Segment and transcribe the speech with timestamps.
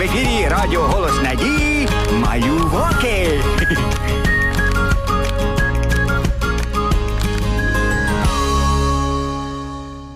[0.00, 3.40] в ефірі Радіо Голос Надії Малюваки.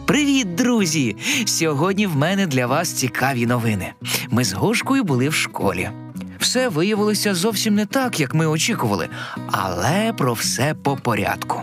[0.06, 1.16] Привіт, друзі!
[1.46, 3.92] Сьогодні в мене для вас цікаві новини.
[4.30, 5.90] Ми з Гошкою були в школі.
[6.38, 9.08] Все виявилося зовсім не так, як ми очікували,
[9.50, 11.60] але про все по порядку.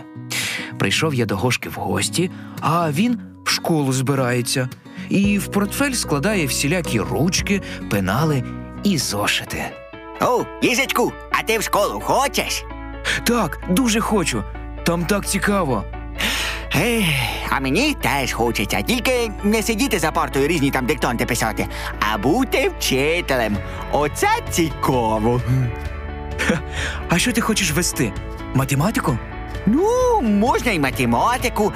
[0.78, 2.30] Прийшов я до Гошки в гості,
[2.60, 4.68] а він в школу збирається
[5.12, 8.44] і в портфель складає всілякі ручки, пенали
[8.84, 9.64] і зошити.
[10.20, 12.64] О, їжачку, а ти в школу хочеш?
[13.24, 14.44] Так, дуже хочу.
[14.84, 15.84] Там так цікаво.
[16.76, 17.04] Ех,
[17.50, 21.66] а мені теж хочеться, тільки не сидіти за партою різні там диктанти писати,
[22.12, 23.56] а бути вчителем.
[23.92, 25.40] Оце цікаво.
[27.08, 28.12] А що ти хочеш вести?
[28.54, 29.18] Математику?
[29.66, 31.72] Ну, можна і математику.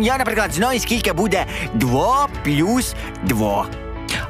[0.00, 3.66] Я, наприклад, знаю, скільки буде 2 плюс 2.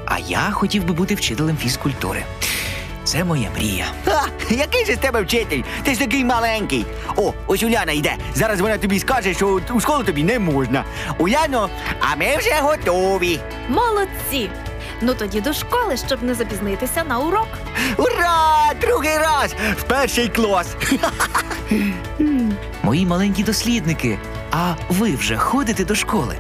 [0.06, 2.22] А я хотів би бути вчителем фізкультури.
[3.04, 3.86] Це моя мрія.
[4.04, 5.62] Ха, який же з тебе вчитель?
[5.82, 6.86] Ти ж такий маленький.
[7.16, 8.16] О, ось Уляна йде.
[8.34, 10.84] Зараз вона тобі скаже, що у школу тобі не можна.
[11.18, 11.68] Уляно,
[12.00, 13.40] а ми вже готові.
[13.68, 14.50] Молодці!
[15.00, 17.48] Ну тоді до школи, щоб не запізнитися на урок.
[17.96, 18.72] Ура!
[18.80, 19.54] Другий раз!
[19.76, 20.76] В перший клас!
[22.84, 24.18] Мої маленькі дослідники.
[24.50, 26.36] А ви вже ходите до школи?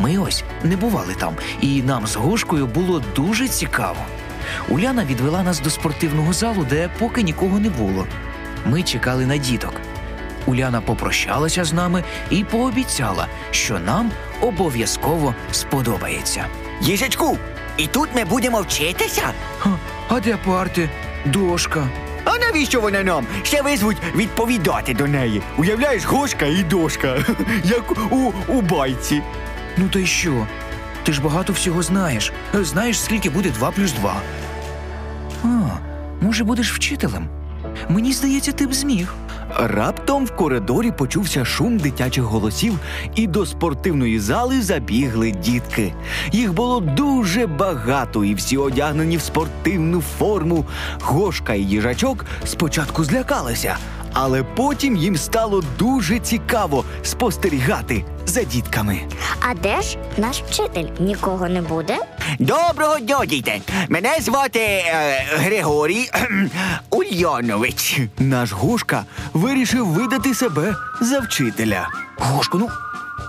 [0.00, 3.96] Ми ось не бували там, і нам з Гошкою було дуже цікаво.
[4.68, 8.06] Уляна відвела нас до спортивного залу, де поки нікого не було.
[8.66, 9.72] Ми чекали на діток.
[10.46, 14.10] Уляна попрощалася з нами і пообіцяла, що нам
[14.40, 16.46] обов'язково сподобається.
[16.80, 17.38] Їжачку,
[17.76, 19.32] і тут ми будемо вчитися?
[19.58, 19.70] Ха,
[20.08, 20.90] а де парти?
[21.26, 21.88] Дошка.
[22.30, 23.26] А навіщо вона нам?
[23.42, 25.42] Ще визвуть відповідати до неї.
[25.58, 27.16] Уявляєш, гошка і дошка,
[27.64, 29.22] як у, у байці.
[29.76, 30.46] Ну то й що?
[31.02, 32.32] Ти ж багато всього знаєш.
[32.54, 34.20] Знаєш, скільки буде 2 плюс 2.
[35.44, 35.48] А,
[36.20, 37.28] може, будеш вчителем?
[37.88, 39.14] Мені здається, ти б зміг.
[39.56, 42.78] Раптом в коридорі почувся шум дитячих голосів,
[43.14, 45.92] і до спортивної зали забігли дітки.
[46.32, 50.64] Їх було дуже багато, і всі одягнені в спортивну форму.
[51.00, 53.76] Гошка і їжачок спочатку злякалися,
[54.12, 59.00] але потім їм стало дуже цікаво спостерігати за дітками.
[59.40, 60.86] А де ж наш вчитель?
[61.00, 61.96] Нікого не буде?
[62.38, 63.60] Доброго дня, діти!
[63.88, 66.10] Мене звати е, Григорій
[67.12, 68.00] Ульянович.
[68.18, 71.88] Наш Гошка вирішив видати себе за вчителя.
[72.18, 72.68] Гушку, ну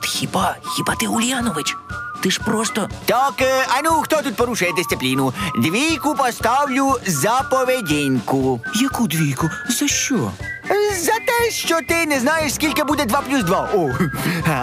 [0.04, 1.78] хіба, хіба ти Ульянович?
[2.22, 2.90] Ти ж просто.
[3.06, 5.34] Так, е, а ну хто тут порушує дисципліну?
[5.62, 8.62] Двійку поставлю за поведінку.
[8.76, 9.50] Яку двійку?
[9.70, 10.32] За що?
[11.00, 13.70] За те, що ти не знаєш, скільки буде 2 плюс 2.
[13.74, 13.90] О,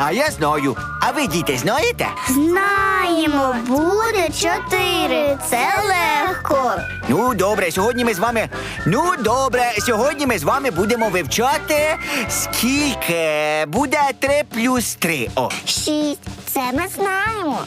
[0.05, 0.77] а я знаю.
[1.01, 2.07] А ви, діти, знаєте?
[2.29, 5.39] Знаємо, буде чотири.
[5.51, 6.73] Це легко.
[7.09, 8.49] Ну, добре, сьогодні ми з вами.
[8.87, 11.97] Ну, добре, сьогодні ми з вами будемо вивчати,
[12.29, 15.29] скільки буде 3 плюс 3.
[15.35, 15.49] О.
[15.67, 16.21] Шість.
[16.47, 17.59] Це ми знаємо.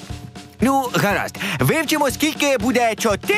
[0.61, 1.35] Ну, гаразд.
[1.59, 3.35] Вивчимо, скільки буде 4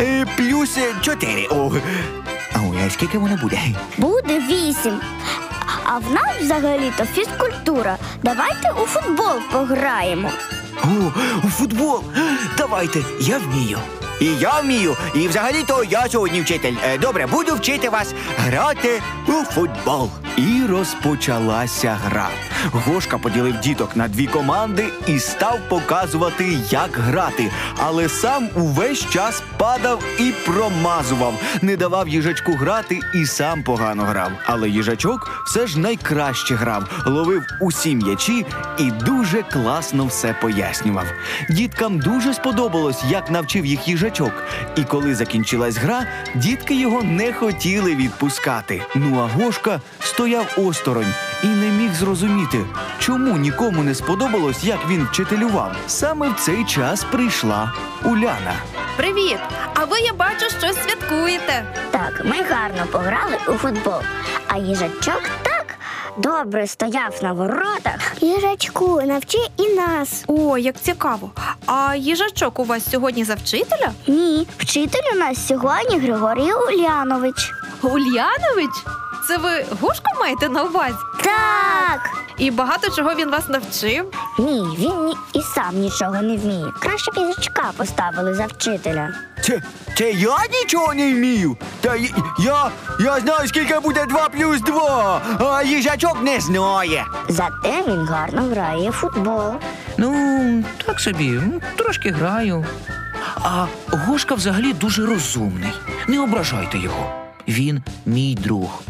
[0.00, 1.46] е, плюс 4.
[1.50, 1.70] О.
[2.60, 3.58] Ой, а скільки воно буде?
[3.98, 5.00] Буде вісім.
[5.84, 7.96] А в нас взагалі-то фізкультура.
[8.22, 10.30] Давайте у футбол пограємо.
[10.84, 10.88] О,
[11.44, 12.02] у футбол.
[12.58, 13.78] Давайте, я вмію.
[14.20, 16.74] І я вмію, і взагалі-то я сьогодні вчитель.
[16.84, 20.10] Е, Добре, буду вчити вас грати у футбол.
[20.36, 22.28] І розпочалася гра.
[22.72, 27.50] Гошка поділив діток на дві команди і став показувати, як грати.
[27.76, 34.32] Але сам увесь час падав і промазував, не давав їжачку грати і сам погано грав.
[34.46, 38.46] Але їжачок все ж найкраще грав, ловив усі м'ячі
[38.78, 41.06] і дуже класно все пояснював.
[41.50, 44.32] Діткам дуже сподобалось, як навчив їх їжачок.
[44.76, 48.82] І коли закінчилась гра, дітки його не хотіли відпускати.
[48.94, 49.80] Ну а Гошка
[50.20, 52.66] стояв осторонь і не міг зрозуміти,
[52.98, 55.76] чому нікому не сподобалось, як він вчителював.
[55.86, 57.72] Саме в цей час прийшла
[58.04, 58.54] Уляна.
[58.96, 59.38] Привіт!
[59.74, 61.64] А ви я бачу, щось святкуєте.
[61.90, 64.00] Так, ми гарно пограли у футбол.
[64.48, 65.66] А їжачок так
[66.18, 68.12] добре стояв на воротах.
[68.20, 70.24] Їжачку, навчи і нас.
[70.26, 71.30] О, як цікаво.
[71.66, 73.90] А їжачок у вас сьогодні за вчителя?
[74.06, 77.52] Ні, вчитель у нас сьогодні Григорій Улянович.
[77.82, 78.99] Ульянович?
[79.30, 80.94] Це ви Гошку маєте на увазі?
[81.22, 82.00] Так.
[82.38, 84.04] І багато чого він вас навчив?
[84.38, 86.66] Ні, він ні, і сам нічого не вміє.
[86.80, 89.08] Краще б їжачка поставили за вчителя.
[89.42, 89.62] Це,
[89.98, 91.56] це я нічого не вмію.
[91.80, 97.04] Та й- я, я знаю, скільки буде 2 плюс 2, а їжачок не знає.
[97.28, 99.52] Зате він гарно грає в футбол.
[99.98, 101.40] Ну, так собі,
[101.76, 102.66] трошки граю.
[103.42, 105.72] А Гошка взагалі дуже розумний.
[106.08, 107.19] Не ображайте його.
[107.50, 108.82] Він мій друг.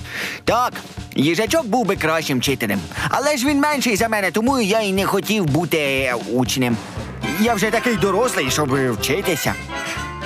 [0.45, 0.73] Так,
[1.17, 5.07] їжачок був би кращим вчителем, але ж він менший за мене, тому я й не
[5.07, 6.77] хотів бути учнем.
[7.41, 9.55] Я вже такий дорослий, щоб вчитися.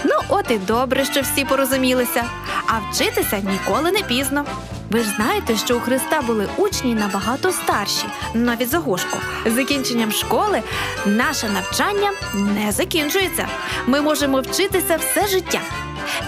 [0.04, 2.24] Ну, от і добре, що всі порозумілися.
[2.66, 4.44] А вчитися ніколи не пізно.
[4.90, 8.04] Ви ж знаєте, що у Христа були учні набагато старші,
[8.34, 9.18] навіть за Гошку.
[9.46, 10.62] З закінченням школи
[11.06, 13.48] наше навчання не закінчується.
[13.86, 15.60] Ми можемо вчитися все життя.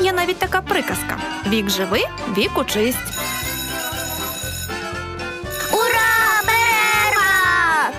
[0.01, 1.19] Є навіть така приказка:
[1.49, 2.01] вік живи,
[2.37, 2.97] вік учись.
[5.73, 6.43] Ура!
[6.47, 7.91] Перерва!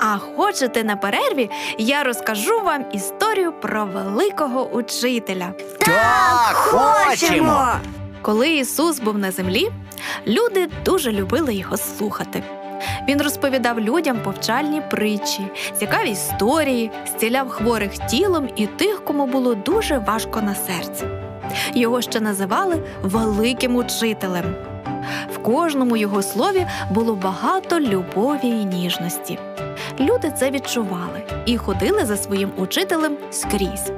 [0.00, 5.52] А хочете на перерві, я розкажу вам історію про великого учителя.
[5.78, 7.68] Так, хочемо!
[8.22, 9.70] Коли Ісус був на землі,
[10.26, 12.42] люди дуже любили його слухати.
[13.08, 15.46] Він розповідав людям повчальні притчі,
[15.78, 21.04] цікаві історії, зціляв хворих тілом і тих, кому було дуже важко на серці.
[21.74, 24.54] Його ще називали великим учителем.
[25.34, 29.38] В кожному його слові було багато любові і ніжності.
[30.00, 33.92] Люди це відчували і ходили за своїм учителем скрізь.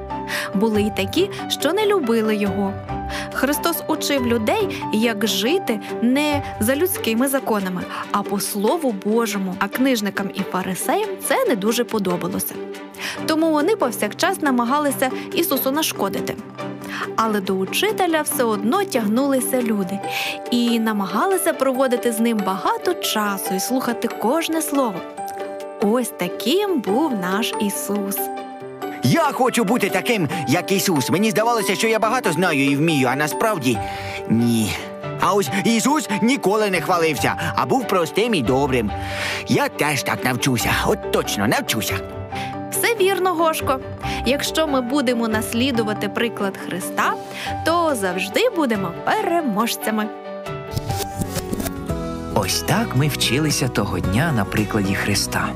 [0.53, 2.73] Були й такі, що не любили його.
[3.33, 9.55] Христос учив людей, як жити не за людськими законами, а по Слову Божому.
[9.59, 12.55] А книжникам і фарисеям це не дуже подобалося.
[13.25, 16.35] Тому вони повсякчас намагалися Ісусу нашкодити.
[17.23, 19.99] Але до учителя все одно тягнулися люди
[20.51, 24.95] і намагалися проводити з ним багато часу і слухати кожне слово.
[25.81, 28.17] Ось таким був наш Ісус.
[29.03, 31.09] Я хочу бути таким, як Ісус.
[31.09, 33.77] Мені здавалося, що я багато знаю і вмію, а насправді
[34.29, 34.73] ні.
[35.19, 38.91] А ось Ісус ніколи не хвалився, а був простим і добрим.
[39.47, 41.93] Я теж так навчуся, от точно навчуся.
[42.71, 43.79] Все вірно, Гошко.
[44.25, 47.13] Якщо ми будемо наслідувати приклад Христа,
[47.65, 50.05] то завжди будемо переможцями.
[52.35, 55.49] Ось так ми вчилися того дня на прикладі Христа.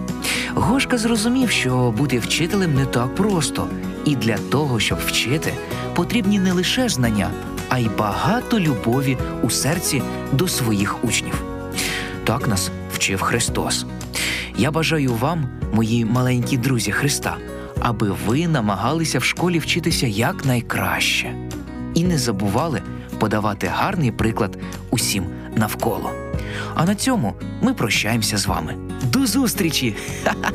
[0.54, 3.68] Гошка зрозумів, що бути вчителем не так просто,
[4.06, 5.54] і для того, щоб вчити,
[5.96, 7.30] потрібні не лише знання,
[7.69, 11.44] а й багато любові у серці до своїх учнів.
[12.24, 13.86] Так нас вчив Христос.
[14.57, 17.38] Я бажаю вам, мої маленькі друзі Христа,
[17.80, 21.36] аби ви намагалися в школі вчитися якнайкраще
[21.94, 22.81] і не забували
[23.19, 24.57] подавати гарний приклад
[24.89, 25.25] усім
[25.56, 26.12] навколо.
[26.75, 28.75] А на цьому ми прощаємося з вами.
[29.04, 29.95] До зустрічі!
[30.24, 30.51] Ха-ха!